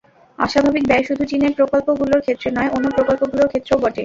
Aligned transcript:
অস্বাভাবিক 0.39 0.83
ব্যয় 0.87 1.05
শুধু 1.09 1.23
চীনের 1.25 1.53
প্রকল্পগুলোর 1.59 2.23
ক্ষেত্রে 2.25 2.49
নয়, 2.57 2.69
অন্য 2.75 2.87
প্রকল্পগুলোর 2.97 3.49
ক্ষেত্রেও 3.51 3.81
ঘটে। 3.83 3.99